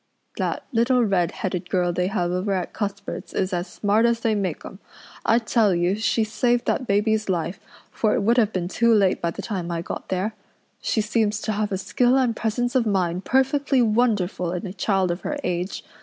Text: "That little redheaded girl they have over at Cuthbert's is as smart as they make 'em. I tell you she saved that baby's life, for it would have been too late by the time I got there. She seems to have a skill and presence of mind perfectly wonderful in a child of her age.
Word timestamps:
"That 0.37 0.63
little 0.71 1.03
redheaded 1.05 1.69
girl 1.69 1.93
they 1.93 2.07
have 2.07 2.31
over 2.31 2.53
at 2.53 2.73
Cuthbert's 2.73 3.35
is 3.35 3.53
as 3.53 3.67
smart 3.67 4.07
as 4.07 4.21
they 4.21 4.33
make 4.33 4.65
'em. 4.65 4.79
I 5.27 5.37
tell 5.37 5.75
you 5.75 5.93
she 5.95 6.23
saved 6.23 6.65
that 6.65 6.87
baby's 6.87 7.29
life, 7.29 7.59
for 7.91 8.15
it 8.15 8.23
would 8.23 8.37
have 8.37 8.51
been 8.51 8.67
too 8.67 8.91
late 8.95 9.21
by 9.21 9.29
the 9.29 9.43
time 9.43 9.69
I 9.69 9.83
got 9.83 10.09
there. 10.09 10.33
She 10.81 11.01
seems 11.01 11.39
to 11.41 11.51
have 11.51 11.71
a 11.71 11.77
skill 11.77 12.17
and 12.17 12.35
presence 12.35 12.73
of 12.73 12.87
mind 12.87 13.25
perfectly 13.25 13.83
wonderful 13.83 14.51
in 14.53 14.65
a 14.65 14.73
child 14.73 15.11
of 15.11 15.21
her 15.21 15.37
age. 15.43 15.83